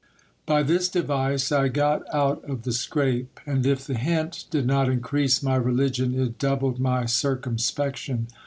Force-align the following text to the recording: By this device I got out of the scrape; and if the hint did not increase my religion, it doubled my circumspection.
By 0.47 0.63
this 0.63 0.89
device 0.89 1.51
I 1.51 1.67
got 1.67 2.01
out 2.11 2.43
of 2.45 2.63
the 2.63 2.71
scrape; 2.71 3.39
and 3.45 3.63
if 3.67 3.85
the 3.85 3.93
hint 3.93 4.45
did 4.49 4.65
not 4.65 4.89
increase 4.89 5.43
my 5.43 5.57
religion, 5.57 6.19
it 6.19 6.39
doubled 6.39 6.79
my 6.79 7.05
circumspection. 7.05 8.25